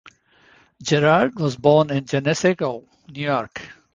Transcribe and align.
Gerard 0.81 1.37
was 1.39 1.55
born 1.55 1.91
in 1.91 2.07
Geneseo, 2.07 2.85
New 3.07 3.23
York. 3.23 3.61